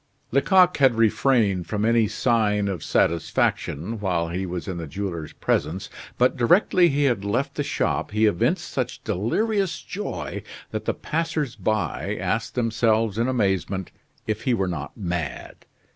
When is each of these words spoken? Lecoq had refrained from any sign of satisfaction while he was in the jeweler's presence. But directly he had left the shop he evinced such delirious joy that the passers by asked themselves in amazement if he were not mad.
Lecoq 0.31 0.77
had 0.77 0.95
refrained 0.95 1.67
from 1.67 1.85
any 1.85 2.07
sign 2.07 2.67
of 2.67 2.83
satisfaction 2.83 3.99
while 3.99 4.29
he 4.29 4.47
was 4.47 4.67
in 4.67 4.77
the 4.77 4.87
jeweler's 4.87 5.33
presence. 5.33 5.91
But 6.17 6.35
directly 6.35 6.89
he 6.89 7.03
had 7.03 7.23
left 7.23 7.53
the 7.53 7.61
shop 7.61 8.09
he 8.09 8.25
evinced 8.25 8.67
such 8.67 9.03
delirious 9.03 9.79
joy 9.79 10.41
that 10.71 10.85
the 10.85 10.95
passers 10.95 11.55
by 11.55 12.17
asked 12.19 12.55
themselves 12.55 13.19
in 13.19 13.27
amazement 13.27 13.91
if 14.25 14.41
he 14.45 14.55
were 14.55 14.67
not 14.67 14.97
mad. 14.97 15.67